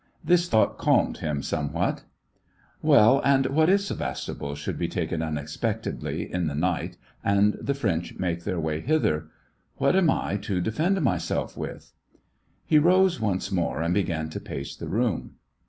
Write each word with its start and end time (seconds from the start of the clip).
* 0.15 0.23
This 0.31 0.49
thought 0.49 0.79
calmed 0.79 1.17
him 1.19 1.43
somewhat." 1.43 2.05
Well, 2.81 3.21
and 3.23 3.45
what 3.45 3.69
if 3.69 3.81
Sevastopol 3.81 4.55
should 4.55 4.79
be 4.79 4.87
taken 4.87 5.21
unexpectedly, 5.21 6.23
in 6.33 6.47
the 6.47 6.55
night, 6.55 6.97
and 7.23 7.53
the 7.61 7.75
French 7.75 8.13
make 8.13 8.43
1 8.43 8.55
88 8.55 8.55
SEVASTOPOL 8.55 8.69
IN 8.71 8.75
AUGUST. 8.75 8.87
their 8.87 8.91
way 8.97 9.09
hither? 9.11 9.29
What 9.77 9.95
am 9.95 10.09
I 10.09 10.37
to 10.37 10.59
defend 10.59 10.99
myself 11.03 11.55
with?" 11.55 11.93
He 12.65 12.79
rose 12.79 13.19
once 13.19 13.51
more, 13.51 13.83
and 13.83 13.93
began 13.93 14.27
to 14.31 14.39
pace 14.39 14.75
the 14.75 14.87
room. 14.89 15.35